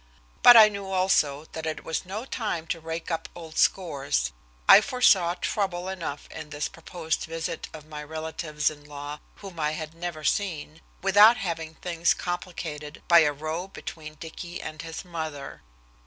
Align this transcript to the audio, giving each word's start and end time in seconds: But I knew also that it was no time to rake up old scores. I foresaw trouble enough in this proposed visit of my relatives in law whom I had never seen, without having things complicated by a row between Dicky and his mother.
But 0.41 0.57
I 0.57 0.67
knew 0.67 0.89
also 0.89 1.45
that 1.51 1.67
it 1.67 1.83
was 1.83 2.07
no 2.07 2.25
time 2.25 2.65
to 2.69 2.79
rake 2.79 3.11
up 3.11 3.29
old 3.35 3.59
scores. 3.59 4.31
I 4.67 4.81
foresaw 4.81 5.35
trouble 5.35 5.87
enough 5.89 6.27
in 6.31 6.49
this 6.49 6.67
proposed 6.67 7.25
visit 7.25 7.67
of 7.71 7.85
my 7.85 8.03
relatives 8.03 8.71
in 8.71 8.83
law 8.83 9.19
whom 9.35 9.59
I 9.59 9.73
had 9.73 9.93
never 9.93 10.23
seen, 10.23 10.81
without 11.03 11.37
having 11.37 11.75
things 11.75 12.15
complicated 12.15 13.03
by 13.07 13.19
a 13.19 13.31
row 13.31 13.67
between 13.67 14.15
Dicky 14.15 14.59
and 14.59 14.81
his 14.81 15.05
mother. 15.05 15.61